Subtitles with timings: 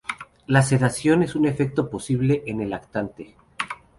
[0.47, 3.35] La sedación es un efecto posible en el lactante.